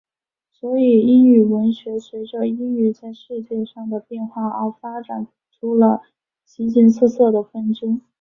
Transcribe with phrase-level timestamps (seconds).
[0.51, 6.01] 所以英语文学随着英语在世界上的变化而发展出了
[6.43, 8.01] 形形色色的分支。